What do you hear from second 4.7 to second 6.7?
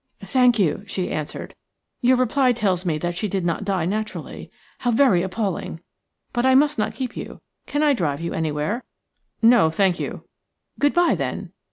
How very appalling! But I